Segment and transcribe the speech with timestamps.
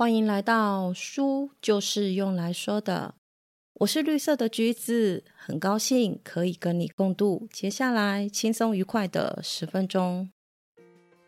[0.00, 3.16] 欢迎来到书就是用来说的，
[3.74, 10.30] 我是绿色的橘子，很高兴可以跟你共度接下来轻松愉快的十分钟。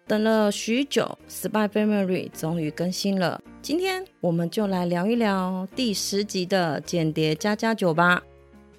[0.07, 8.23] 等了许久，《Spy Family》终于更新了，今天我们就来聊一聊第十集的《间谍加加酒》吧。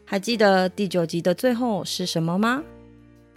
[0.04, 2.64] 还记得第九集的最后是什么吗？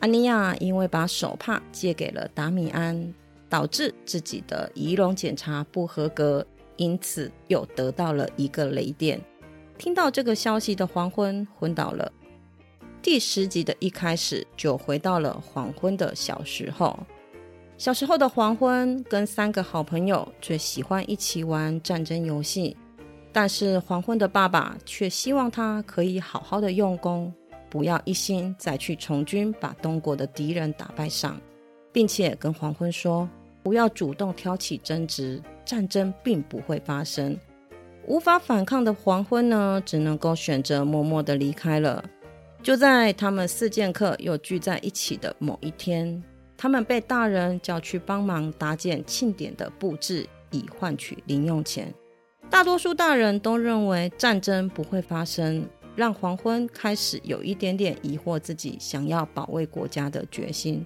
[0.01, 3.13] 安妮亚因为把手帕借给了达米安。
[3.49, 6.47] 导致自己的仪容检查不合格，
[6.77, 9.21] 因此又得到了一个雷电。
[9.79, 12.11] 听到这个消息的黄昏昏倒了。
[13.03, 16.99] 第十集的一开始就回到了黄昏的小时候。
[17.79, 22.75] 小时候的黄昏跟三个好朋友最喜欢一起玩战争游戏，
[23.33, 27.33] 但是黄昏的爸爸却希望他可以好好的用功，
[27.69, 31.39] 不要一心再去从军把东国的敌人打败上。
[31.97, 33.27] 并且跟黄昏说，
[33.63, 37.35] 不要主动挑起争执，战争并不会发生。
[38.07, 42.05] 无法反抗的黄昏呢，只能够选择默默的离开了。
[42.63, 46.23] 就在他们四剑客又聚在一起的某一天，
[46.55, 51.91] 他们被大人叫去帮忙搭建庆典的布置，以换取零用钱。
[52.51, 60.85] 大多数大人都认为战争不会发生，让黄昏开始有一点点疑惑自己想要保卫国家的决心。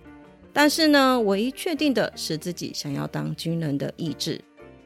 [0.52, 4.40] 但是呢，唯一确定的是自己想要当军人的意志，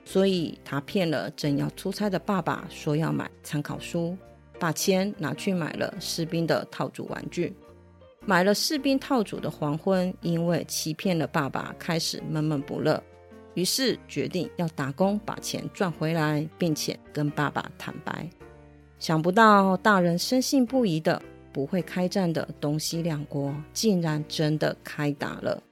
[0.04, 4.16] 所以他骗了正要出差的爸爸，说要买参考书，
[4.58, 7.54] 把钱拿去买了士兵的套组玩具。
[8.26, 13.02] 买了士兵套组的黄昏，因为欺骗了爸爸，开始闷闷不乐，
[13.54, 18.28] 于是决定要打工把钱赚回来，并且跟爸爸坦白。
[18.98, 21.20] 想不到大人深信不疑的。
[21.54, 25.62] 不会开战的东西两国竟然真的开打了。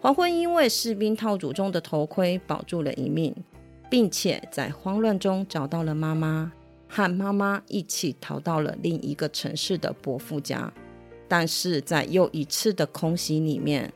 [0.00, 3.34] 黄昏因为士兵套组中的头盔保住了一命，
[3.90, 6.52] 并且在慌乱中找到了妈妈，
[6.88, 10.72] 和妈妈一起逃到了另一个城市的伯父家。
[11.26, 13.92] 但是在又一次的空袭里面，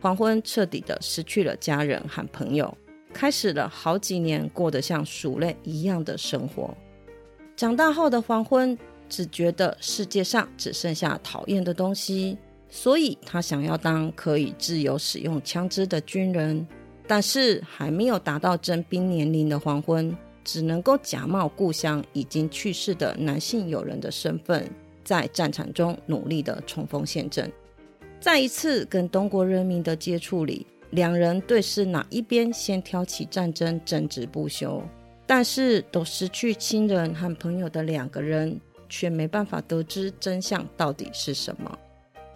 [0.00, 2.76] 黄昏彻底的失去了家人和朋友，
[3.12, 6.74] 开始了好几年过得像鼠类一样的生活。
[7.54, 8.76] 长大后的黄昏。
[9.10, 12.38] 只觉得世界上只剩下讨厌的东西，
[12.70, 16.66] 所以他想要当可以自由使用枪支的军人。
[17.06, 24.70] 但是还没有达到征兵年龄的黄昏，只能够假冒故乡已经去世的男性友人的身份，
[25.02, 27.50] 在战场中努力的冲锋陷阵。
[28.20, 34.80] 在一次跟东国人民的接触里，两人对视哪一边先挑起战争争执不休，
[35.26, 38.60] 但是都失去亲人和朋友的两个人。
[38.90, 41.78] 却没办法得知真相到底是什么。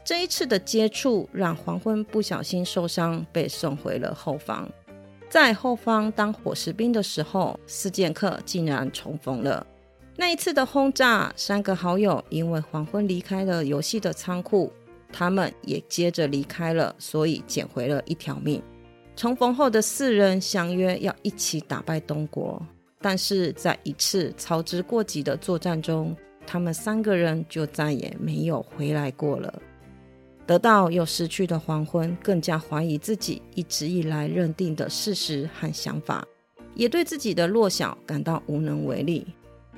[0.03, 4.67] 这一次的接触让黄昏不小心受伤，被送回了后方。
[5.29, 9.67] 在后方当伙食兵的时候，四剑客竟然重逢了。
[10.17, 14.73] 那一次的轰炸，三个好友因为黄昏离开了游戏的仓库，
[15.13, 18.63] 他们也接着离开了，所以捡回了一条命。
[19.17, 22.61] 重逢后的四人相约要一起打败东国，
[23.01, 26.15] 但是在一次操之过急的作战中。
[26.47, 29.63] 他们三个人就再也没有回来过了。
[30.47, 36.23] 得到又失去的黄昏，更加怀疑自己一直以来认定的事实和想法，
[36.75, 39.27] 也对自己的弱小感到无能为力。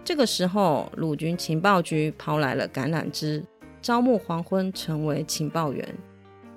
[0.05, 3.44] 这个时候，陆军情报局抛来了橄榄枝，
[3.81, 5.87] 招募黄昏成为情报员，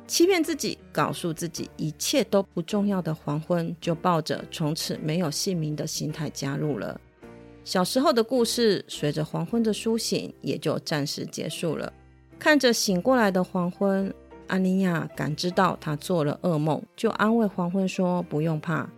[0.07, 6.99] 欺骗自己，告诉自己一切都不重要的黄昏，就抱着从此没有姓名的心态加入了。
[7.63, 11.91] 小时候的故事，随着黄昏的苏醒，也就暂时结束了。
[12.39, 14.11] 看着醒过来的黄昏，
[14.47, 18.89] 安妮亚感知到他做了噩梦，就安慰黄昏说：“不用怕。”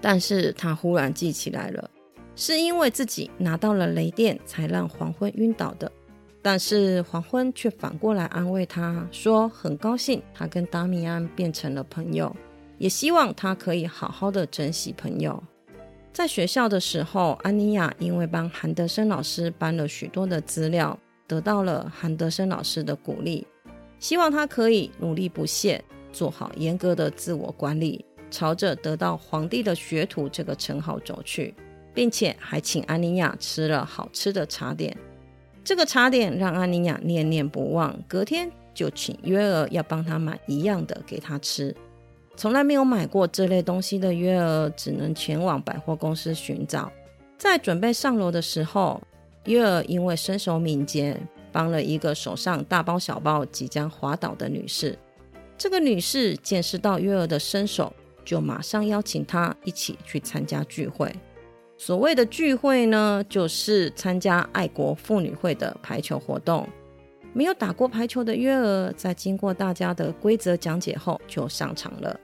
[0.00, 1.90] 但是他忽然记起来了，
[2.34, 5.90] 是因为自己拿到了雷电，才让黄昏晕倒的。
[6.42, 12.34] 但是黄昏却反过来安慰他说：“很高兴他跟达米安变成了朋友，
[12.78, 15.42] 也希望他可以好好的珍惜朋友。”
[16.16, 23.46] 在学校的时候，安妮亚因为帮韩德生老师搬了许多的资料，得到了韩德生老师的鼓励，
[23.98, 25.84] 希望他可以努力不懈，
[26.14, 31.54] 做好严格的自我管理，朝着得到皇帝的学徒这个称号走去，
[31.92, 34.96] 并且还请安妮亚吃了好吃的茶点。
[35.62, 41.76] 这个茶点让安妮亚念念不忘，隔天就请约尔要帮他买一样的给他吃。
[42.36, 46.92] 从来没有买过这类东西的约尔，只能前往百货公司寻找。
[47.38, 49.00] 在准备上楼的时候，
[49.44, 51.18] 约尔因为身手敏捷，
[51.50, 54.98] 帮了一个手上大包小包、即将滑倒的女士。
[55.56, 57.90] 这个女士见识到约尔的身手，
[58.22, 61.10] 就马上邀请他一起去参加聚会。
[61.78, 66.68] 所谓的聚会呢，就是参加爱国妇女会的排球活动。
[67.32, 72.18] 没有打过排球的约尔，在经过大家的规则讲解后就上场了。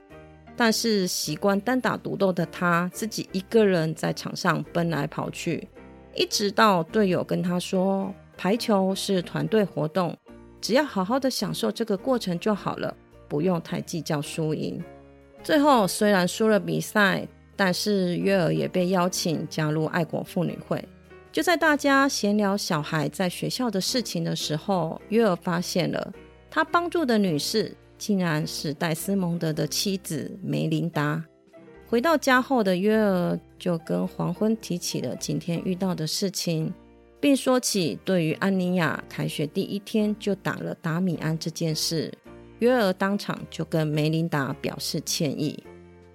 [0.55, 5.67] 但是习惯单打独斗的他，自己一个人在场上奔来跑去，
[6.15, 10.15] 一直到队友跟他说：“排球是团队活动，
[10.61, 12.95] 只要好好的享受这个过程就好了，
[13.27, 14.79] 不用太计较输赢。”
[15.43, 20.83] 最后虽然输了比赛，但是约尔也被邀请加入爱国妇女会。
[21.31, 26.13] 就在大家闲聊小孩在学校的事情的时候，约尔发现了
[26.51, 31.23] 他帮助的女士竟然是戴斯蒙德的妻子梅琳达。
[31.87, 36.73] 回到家后的约尔就跟黄昏提起了今天遇到的事情，
[37.19, 42.11] 并说起对于安妮亚开学第一天就打了达米安这件事，
[42.59, 45.63] 约尔当场就跟梅琳达表示歉意，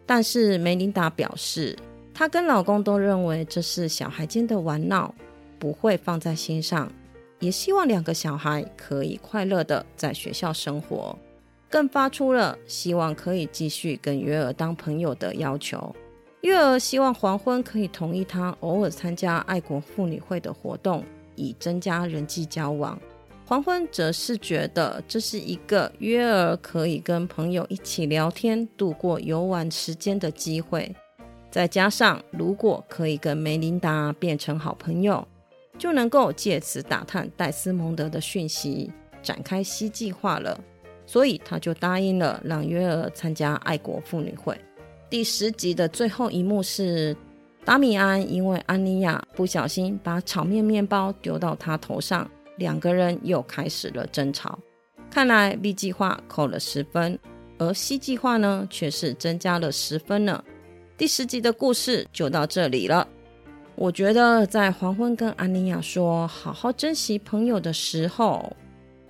[0.05, 1.77] 但是梅琳达表示。
[2.15, 5.15] 她跟老公都认为这是小孩间的玩闹，
[5.57, 6.91] 不会放在心上，
[7.39, 11.17] 也希望两个小孩可以快乐的在学校生活，
[11.69, 15.94] 更发出了希望可以继续跟约尔当朋友的要求。
[16.43, 21.05] 约尔希望黄昏可以同意他偶尔参加爱国妇女会的活动，
[21.35, 22.99] 以增加人际交往。
[23.44, 30.94] 黄昏则是觉得这是一个约尔可以跟朋友一起聊天、度过游玩时间的机会。
[31.50, 35.26] 再加上，如果可以跟梅琳达变成好朋友，
[35.79, 38.93] 就能够借此打探戴斯蒙德的讯息，
[39.23, 40.61] 展开新计划了。
[41.08, 44.55] 所以他就答应了，让约尔参加爱国妇女会。
[45.08, 47.16] 第十集的最后一幕是，
[47.64, 54.58] 达米安因为安妮亚不小心把炒面面包丢到他头上，两个人又开始了争吵。
[55.10, 57.19] 看来 B 计划扣了十分，
[57.56, 60.44] 而 C 计划呢，却是增加了十分呢。
[60.99, 63.08] 第十集的故事就到这里了。
[63.76, 68.55] 我觉得在黄昏跟安妮亚说好好珍惜朋友的时候，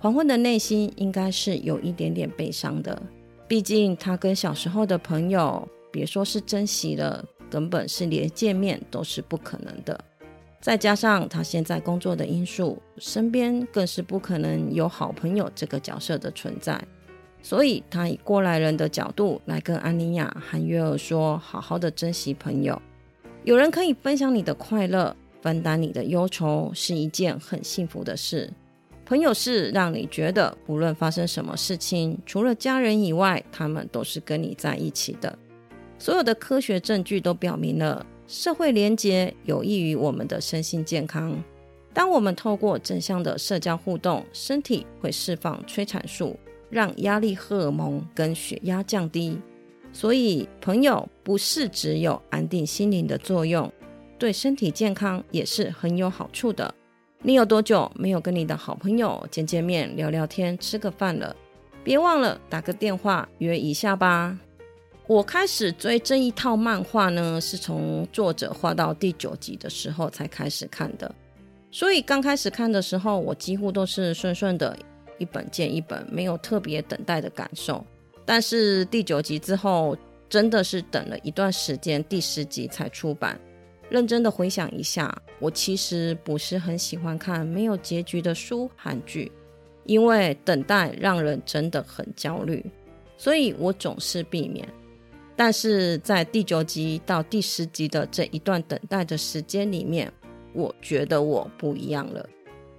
[0.01, 3.01] 黄昏的内心应该是有一点点悲伤的。
[3.49, 9.99] 毕竟他跟小时候的朋友，别说是珍惜了，根本是连见面都是不可能的。
[10.61, 16.81] 再加上他现在工作的因素，身边更是不可能有好朋友这个角色的存在。
[17.41, 22.81] 所以，他以过来人的角度来跟安妮亚和约尔说：“好好的珍惜朋友，
[23.43, 28.51] 有人可以分享你的快乐，分担你的忧愁，是一件很幸福的事。
[29.09, 35.35] 朋友是让你觉得，无论发生什么事情，除了家人以外，他们都是跟你在一起的。
[35.97, 41.43] 所有的科学证据都表明了，社会连结有益于我们的身心健康。
[41.91, 46.37] 当我们透过正向的社交互动，身体会释放催产素。”
[46.69, 49.41] 让压力荷尔蒙跟血压降低，
[49.91, 53.73] 所以朋友不是只有安定心灵的作用，
[54.19, 56.71] 对身体健康也是很有好处的。
[57.21, 61.35] 你有多久没有跟你的好朋友见见面、聊聊天、吃个饭了？
[61.83, 64.37] 别忘了打个电话约一下吧。
[65.05, 71.13] 我开始追这一套漫画呢，是从作者画到第九集的时候才开始看的，
[71.69, 74.77] 所以刚开始看的时候，我几乎都是顺顺的。
[75.17, 77.85] 一本接一本，没有特别等待的感受。
[78.25, 79.97] 但是第九集之后，
[80.29, 83.37] 真的是等了一段时间，第十集才出版。
[83.89, 89.31] 认真的回想一下，我其实不是很喜欢看没有结局的书、韩剧，
[89.85, 92.63] 因为等待让人真的很焦虑，
[93.17, 94.67] 所以我总是避免。
[95.35, 100.11] 但是在第九集到第十集的这一段等待的时间里面，
[100.53, 102.29] 我觉得我不一样了。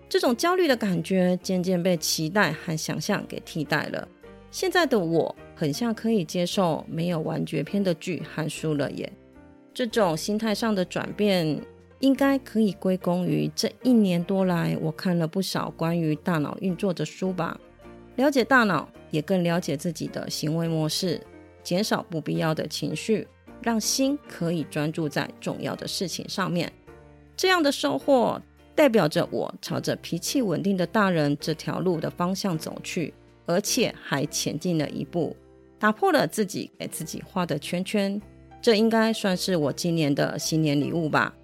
[0.09, 4.07] 这种焦虑的感觉渐渐被期待和想象给替代了。
[4.51, 9.13] 现在的我很像可以接受没有完结篇的剧和书了耶。
[9.81, 11.59] 这种心态上的转变，
[12.01, 17.59] 应该可以归功于这一年多来我看了不少关于大脑运作的书吧。
[18.17, 21.19] 了解大脑，也更了解自己的行为模式，
[21.63, 23.27] 减少不必要的情绪，
[23.63, 26.71] 让心可以专注在重要的事情上面。
[27.35, 28.39] 这样的收获。
[28.75, 33.15] 代表着我朝着脾气稳定的大人这条路的方向走去，
[33.47, 35.35] 而且还前进了一步，
[35.79, 38.21] 打破了自己给自己画的圈圈。
[38.61, 41.35] 这应该算是我今年的新年礼物吧。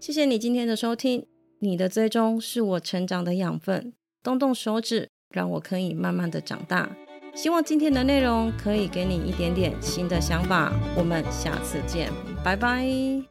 [0.00, 1.26] 谢谢你今天的收听，
[1.60, 3.92] 你的追踪是我成长的养分。
[4.22, 6.96] 动动手指，让我可以慢慢的长大。
[7.34, 10.72] 希望今天的内容可以给你一点点新的想法。
[10.96, 12.10] 我们下次见，
[12.42, 13.22] 拜拜。